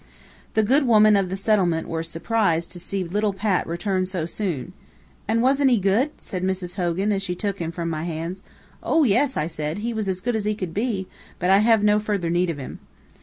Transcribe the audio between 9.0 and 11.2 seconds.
yes!" I said. "He was as good as he could be.